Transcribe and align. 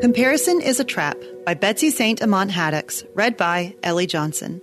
Comparison 0.00 0.60
is 0.60 0.80
a 0.80 0.84
Trap 0.84 1.16
by 1.46 1.54
Betsy 1.54 1.88
St. 1.88 2.20
Amant 2.20 2.50
Haddox, 2.50 3.04
read 3.14 3.36
by 3.36 3.76
Ellie 3.84 4.08
Johnson. 4.08 4.60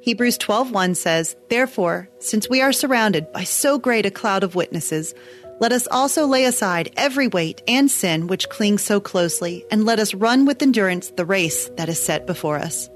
Hebrews 0.00 0.38
12:1 0.38 0.94
says, 0.94 1.36
"Therefore, 1.50 2.08
since 2.18 2.48
we 2.48 2.62
are 2.62 2.72
surrounded 2.72 3.30
by 3.32 3.44
so 3.44 3.78
great 3.78 4.06
a 4.06 4.10
cloud 4.10 4.42
of 4.42 4.54
witnesses, 4.54 5.14
let 5.60 5.70
us 5.70 5.86
also 5.90 6.26
lay 6.26 6.44
aside 6.46 6.90
every 6.96 7.28
weight 7.28 7.60
and 7.68 7.90
sin 7.90 8.26
which 8.26 8.48
clings 8.48 8.82
so 8.82 9.00
closely, 9.00 9.66
and 9.70 9.84
let 9.84 10.00
us 10.00 10.14
run 10.14 10.46
with 10.46 10.62
endurance 10.62 11.12
the 11.14 11.26
race 11.26 11.70
that 11.76 11.90
is 11.90 12.02
set 12.02 12.26
before 12.26 12.56
us." 12.56 12.88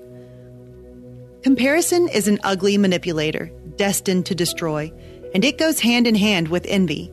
Comparison 1.43 2.09
is 2.09 2.29
an 2.29 2.41
ugly 2.43 2.79
manipulator, 2.79 3.51
destined 3.77 4.25
to 4.25 4.35
destroy, 4.35 4.91
and 5.35 5.45
it 5.45 5.59
goes 5.59 5.81
hand 5.81 6.07
in 6.07 6.15
hand 6.15 6.49
with 6.49 6.65
envy. 6.67 7.13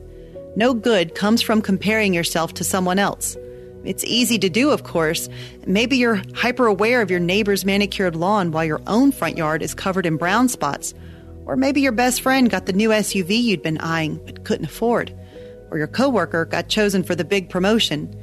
No 0.56 0.72
good 0.72 1.14
comes 1.14 1.42
from 1.42 1.60
comparing 1.60 2.14
yourself 2.14 2.54
to 2.54 2.64
someone 2.64 2.98
else. 2.98 3.36
It's 3.84 4.04
easy 4.04 4.38
to 4.40 4.48
do, 4.48 4.70
of 4.70 4.82
course. 4.84 5.28
Maybe 5.66 5.96
you're 5.96 6.22
hyper 6.34 6.66
aware 6.66 7.00
of 7.00 7.10
your 7.10 7.20
neighbor's 7.20 7.64
manicured 7.64 8.16
lawn 8.16 8.50
while 8.50 8.64
your 8.64 8.82
own 8.86 9.12
front 9.12 9.36
yard 9.36 9.62
is 9.62 9.74
covered 9.74 10.06
in 10.06 10.16
brown 10.16 10.48
spots. 10.48 10.94
Or 11.46 11.56
maybe 11.56 11.80
your 11.80 11.92
best 11.92 12.20
friend 12.20 12.50
got 12.50 12.66
the 12.66 12.72
new 12.72 12.90
SUV 12.90 13.42
you'd 13.42 13.62
been 13.62 13.78
eyeing 13.78 14.20
but 14.26 14.44
couldn't 14.44 14.66
afford. 14.66 15.14
Or 15.70 15.78
your 15.78 15.86
coworker 15.86 16.44
got 16.44 16.68
chosen 16.68 17.02
for 17.02 17.14
the 17.14 17.24
big 17.24 17.48
promotion. 17.48 18.14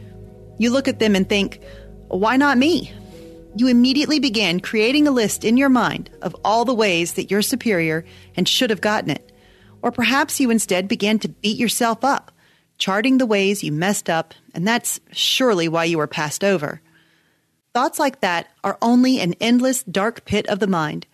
You 0.60 0.70
look 0.70 0.88
at 0.88 1.00
them 1.00 1.16
and 1.16 1.28
think, 1.28 1.62
why 2.08 2.38
not 2.38 2.58
me? 2.58 2.92
You 3.56 3.68
immediately 3.68 4.20
began 4.20 4.60
creating 4.60 5.08
a 5.08 5.12
list 5.12 5.46
in 5.46 5.58
your 5.58 5.70
mind 5.70 6.10
of 6.22 6.36
all 6.44 6.66
the 6.66 6.74
ways 6.74 7.14
that 7.14 7.32
you're 7.32 7.42
superior 7.42 8.06
and 8.36 8.48
should 8.48 8.70
have 8.70 8.82
gotten 8.82 9.10
it. 9.10 9.32
Or 9.82 9.92
perhaps 9.92 10.40
you 10.40 10.52
instead 10.52 10.88
began 10.88 11.20
to 11.20 11.30
beat 11.30 11.58
yourself 11.58 12.04
up 12.04 12.32
charting 12.78 13.18
the 13.18 13.26
ways 13.26 13.64
you 13.64 13.72
messed 13.72 14.10
up, 14.10 14.34
and 14.54 14.68
that's 14.68 15.00
surely 15.12 15.68
why 15.68 15.86
you 15.86 15.98
were 15.98 16.08
passed 16.08 16.44
over. 16.44 16.82
Thoughts 17.74 18.00
like 18.00 18.22
that 18.22 18.48
are 18.64 18.78
only 18.82 19.20
an 19.20 19.34
endless 19.42 19.84
dark 19.84 20.26
pit 20.26 20.48
of 20.48 20.60
the 20.60 20.68
mind, 20.68 21.06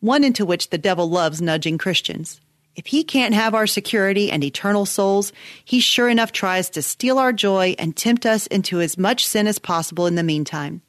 one 0.00 0.24
into 0.24 0.44
which 0.44 0.70
the 0.70 0.78
devil 0.78 1.08
loves 1.08 1.40
nudging 1.40 1.78
Christians. 1.78 2.40
If 2.74 2.86
he 2.86 3.04
can't 3.04 3.34
have 3.34 3.54
our 3.54 3.66
security 3.66 4.30
and 4.30 4.42
eternal 4.42 4.86
souls, 4.86 5.32
he 5.64 5.78
sure 5.80 6.08
enough 6.08 6.32
tries 6.32 6.70
to 6.70 6.82
steal 6.82 7.18
our 7.18 7.32
joy 7.32 7.76
and 7.78 7.94
tempt 7.94 8.24
us 8.24 8.46
into 8.46 8.80
as 8.80 8.96
much 8.96 9.26
sin 9.26 9.46
as 9.46 9.58
possible 9.58 10.06
in 10.06 10.14
the 10.14 10.22
meantime. 10.22 10.80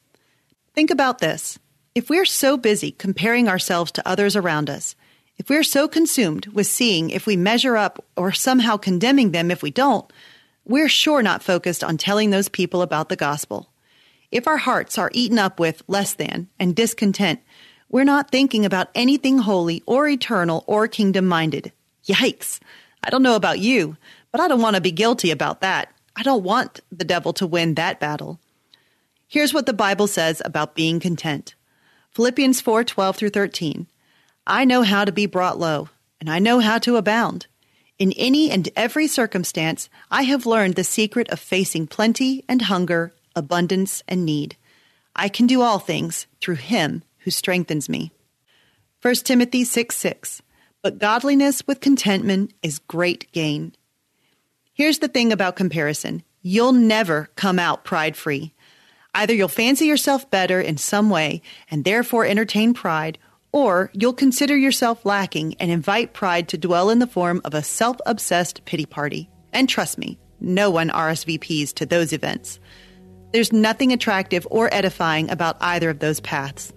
Think 0.74 0.90
about 0.90 1.18
this. 1.18 1.58
If 1.94 2.08
we're 2.08 2.24
so 2.24 2.56
busy 2.56 2.90
comparing 2.90 3.48
ourselves 3.48 3.92
to 3.92 4.08
others 4.08 4.34
around 4.34 4.70
us, 4.70 4.96
if 5.36 5.48
we're 5.48 5.64
so 5.64 5.88
consumed 5.88 6.46
with 6.46 6.66
seeing 6.66 7.10
if 7.10 7.26
we 7.26 7.36
measure 7.36 7.76
up 7.76 8.04
or 8.16 8.32
somehow 8.32 8.76
condemning 8.76 9.32
them 9.32 9.50
if 9.50 9.62
we 9.62 9.70
don't, 9.70 10.10
we're 10.64 10.88
sure 10.88 11.22
not 11.22 11.42
focused 11.42 11.82
on 11.82 11.96
telling 11.98 12.30
those 12.30 12.48
people 12.48 12.82
about 12.82 13.08
the 13.08 13.16
gospel. 13.16 13.70
If 14.30 14.46
our 14.46 14.56
hearts 14.56 14.96
are 14.96 15.10
eaten 15.12 15.38
up 15.38 15.58
with 15.58 15.82
less 15.88 16.14
than 16.14 16.48
and 16.58 16.74
discontent, 16.74 17.40
we're 17.88 18.04
not 18.04 18.30
thinking 18.30 18.64
about 18.64 18.90
anything 18.94 19.38
holy 19.38 19.82
or 19.86 20.08
eternal 20.08 20.64
or 20.66 20.88
kingdom 20.88 21.26
minded. 21.26 21.72
Yikes! 22.06 22.60
I 23.02 23.10
don't 23.10 23.22
know 23.22 23.36
about 23.36 23.58
you, 23.58 23.96
but 24.32 24.40
I 24.40 24.48
don't 24.48 24.62
want 24.62 24.76
to 24.76 24.82
be 24.82 24.90
guilty 24.90 25.30
about 25.30 25.60
that. 25.60 25.92
I 26.16 26.22
don't 26.22 26.42
want 26.42 26.80
the 26.90 27.04
devil 27.04 27.32
to 27.34 27.46
win 27.46 27.74
that 27.74 28.00
battle. 28.00 28.40
Here's 29.28 29.52
what 29.52 29.66
the 29.66 29.72
Bible 29.72 30.06
says 30.06 30.40
about 30.44 30.74
being 30.74 31.00
content. 31.00 31.54
Philippians 32.12 32.60
4 32.60 32.84
12 32.84 33.16
through 33.16 33.30
13. 33.30 33.86
I 34.46 34.64
know 34.64 34.82
how 34.82 35.04
to 35.04 35.12
be 35.12 35.26
brought 35.26 35.58
low, 35.58 35.88
and 36.20 36.28
I 36.28 36.38
know 36.38 36.60
how 36.60 36.78
to 36.80 36.96
abound. 36.96 37.46
In 37.98 38.12
any 38.12 38.50
and 38.50 38.68
every 38.76 39.06
circumstance, 39.06 39.88
I 40.10 40.22
have 40.24 40.46
learned 40.46 40.74
the 40.74 40.84
secret 40.84 41.28
of 41.30 41.40
facing 41.40 41.86
plenty 41.86 42.44
and 42.48 42.62
hunger, 42.62 43.14
abundance 43.34 44.02
and 44.06 44.24
need. 44.24 44.56
I 45.16 45.28
can 45.28 45.46
do 45.46 45.62
all 45.62 45.78
things 45.78 46.26
through 46.40 46.56
him 46.56 47.04
who 47.18 47.30
strengthens 47.30 47.88
me. 47.88 48.10
1 49.00 49.14
Timothy 49.16 49.64
6 49.64 49.96
6. 49.96 50.42
But 50.82 50.98
godliness 50.98 51.66
with 51.66 51.80
contentment 51.80 52.52
is 52.62 52.78
great 52.78 53.30
gain. 53.32 53.74
Here's 54.74 54.98
the 54.98 55.08
thing 55.08 55.32
about 55.32 55.56
comparison 55.56 56.22
you'll 56.42 56.72
never 56.72 57.30
come 57.36 57.58
out 57.58 57.84
pride 57.84 58.16
free. 58.16 58.52
Either 59.14 59.32
you'll 59.32 59.48
fancy 59.48 59.86
yourself 59.86 60.28
better 60.30 60.60
in 60.60 60.76
some 60.76 61.08
way 61.08 61.40
and 61.70 61.84
therefore 61.84 62.26
entertain 62.26 62.74
pride, 62.74 63.16
or 63.54 63.88
you'll 63.92 64.12
consider 64.12 64.56
yourself 64.56 65.06
lacking 65.06 65.54
and 65.60 65.70
invite 65.70 66.12
pride 66.12 66.48
to 66.48 66.58
dwell 66.58 66.90
in 66.90 66.98
the 66.98 67.06
form 67.06 67.40
of 67.44 67.54
a 67.54 67.62
self 67.62 67.96
obsessed 68.04 68.64
pity 68.64 68.84
party. 68.84 69.30
And 69.52 69.68
trust 69.68 69.96
me, 69.96 70.18
no 70.40 70.72
one 70.72 70.90
RSVPs 70.90 71.72
to 71.74 71.86
those 71.86 72.12
events. 72.12 72.58
There's 73.32 73.52
nothing 73.52 73.92
attractive 73.92 74.44
or 74.50 74.74
edifying 74.74 75.30
about 75.30 75.56
either 75.60 75.88
of 75.88 76.00
those 76.00 76.18
paths. 76.18 76.72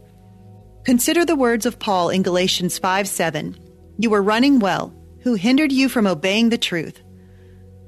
Consider 0.86 1.26
the 1.26 1.36
words 1.36 1.66
of 1.66 1.80
Paul 1.80 2.10
in 2.10 2.22
Galatians 2.22 2.78
5 2.78 3.08
7. 3.08 3.58
You 3.98 4.12
were 4.12 4.22
running 4.22 4.60
well. 4.60 4.94
Who 5.22 5.34
hindered 5.34 5.72
you 5.72 5.90
from 5.90 6.06
obeying 6.06 6.50
the 6.50 6.60
truth? 6.60 7.02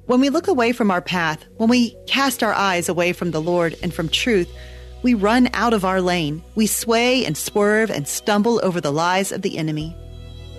When 0.08 0.20
we 0.20 0.30
look 0.30 0.48
away 0.48 0.72
from 0.72 0.90
our 0.90 1.02
path, 1.02 1.46
when 1.58 1.70
we 1.70 1.96
cast 2.08 2.42
our 2.42 2.54
eyes 2.54 2.90
away 2.90 3.14
from 3.14 3.30
the 3.30 3.42
Lord 3.42 3.76
and 3.84 3.94
from 3.94 4.10
truth, 4.10 4.52
we 5.02 5.14
run 5.14 5.50
out 5.54 5.74
of 5.74 5.86
our 5.86 6.02
lane. 6.02 6.44
We 6.56 6.68
sway 6.68 7.26
and 7.26 7.38
swerve 7.38 7.90
and 7.90 8.08
stumble 8.08 8.60
over 8.64 8.82
the 8.82 8.92
lies 8.92 9.32
of 9.32 9.42
the 9.42 9.58
enemy. 9.58 9.96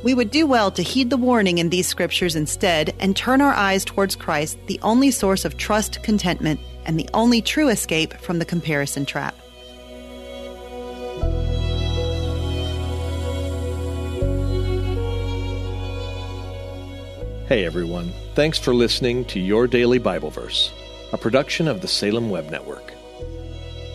We 0.03 0.15
would 0.15 0.31
do 0.31 0.47
well 0.47 0.71
to 0.71 0.83
heed 0.83 1.11
the 1.11 1.19
warning 1.19 1.59
in 1.59 1.69
these 1.69 1.87
scriptures 1.87 2.35
instead 2.35 2.95
and 3.01 3.15
turn 3.15 3.43
our 3.43 3.53
eyes 3.53 3.85
towards 3.85 4.17
Christ, 4.17 4.59
the 4.67 4.81
only 4.83 5.11
source 5.11 5.45
of 5.45 5.59
trust, 5.59 6.03
contentment, 6.03 6.59
and 6.87 6.99
the 6.99 7.09
only 7.13 7.43
true 7.43 7.69
escape 7.69 8.15
from 8.15 8.39
the 8.39 8.47
comparison 8.47 9.05
trap. 9.05 9.35
Hey 17.47 17.65
everyone, 17.65 18.13
thanks 18.37 18.59
for 18.59 18.73
listening 18.73 19.25
to 19.27 19.41
Your 19.41 19.67
Daily 19.67 19.99
Bible 19.99 20.31
Verse, 20.31 20.73
a 21.13 21.19
production 21.19 21.67
of 21.67 21.81
the 21.83 21.89
Salem 21.89 22.31
Web 22.31 22.49
Network. 22.49 22.95